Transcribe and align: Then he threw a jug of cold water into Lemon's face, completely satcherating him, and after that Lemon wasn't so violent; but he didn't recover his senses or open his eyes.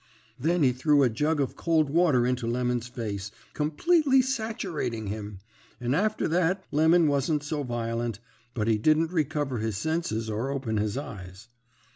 Then 0.39 0.63
he 0.63 0.71
threw 0.71 1.03
a 1.03 1.11
jug 1.11 1.39
of 1.39 1.55
cold 1.55 1.91
water 1.91 2.25
into 2.25 2.47
Lemon's 2.47 2.87
face, 2.87 3.29
completely 3.53 4.19
satcherating 4.23 5.09
him, 5.09 5.37
and 5.79 5.95
after 5.95 6.27
that 6.29 6.63
Lemon 6.71 7.07
wasn't 7.07 7.43
so 7.43 7.61
violent; 7.61 8.17
but 8.55 8.67
he 8.67 8.79
didn't 8.79 9.11
recover 9.11 9.59
his 9.59 9.77
senses 9.77 10.27
or 10.27 10.49
open 10.49 10.77
his 10.77 10.97
eyes. 10.97 11.49